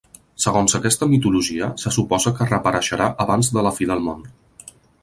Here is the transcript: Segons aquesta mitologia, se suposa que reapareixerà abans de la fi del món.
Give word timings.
Segons 0.45 0.73
aquesta 0.79 1.07
mitologia, 1.11 1.69
se 1.83 1.93
suposa 1.99 2.35
que 2.41 2.49
reapareixerà 2.51 3.13
abans 3.29 3.53
de 3.59 3.69
la 3.69 3.79
fi 3.79 3.91
del 3.93 4.05
món. 4.09 4.31